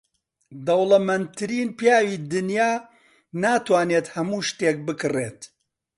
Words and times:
دەوڵەمەندترین 0.65 1.69
پیاوی 1.77 2.21
دنیا 2.33 2.71
ناتوانێت 3.43 4.07
هەموو 4.15 4.45
شتێک 4.49 4.77
بکڕێت. 4.87 5.39